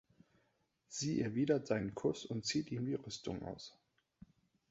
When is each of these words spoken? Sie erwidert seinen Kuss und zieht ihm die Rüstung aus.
Sie 0.87 1.21
erwidert 1.21 1.67
seinen 1.67 1.93
Kuss 1.93 2.25
und 2.25 2.43
zieht 2.43 2.71
ihm 2.71 2.87
die 2.87 2.95
Rüstung 2.95 3.43
aus. 3.45 3.77